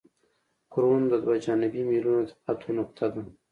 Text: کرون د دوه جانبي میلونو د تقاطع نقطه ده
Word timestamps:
کرون 0.71 1.01
د 1.11 1.13
دوه 1.23 1.35
جانبي 1.45 1.81
میلونو 1.89 2.21
د 2.25 2.29
تقاطع 2.31 2.69
نقطه 2.79 3.05
ده 3.13 3.21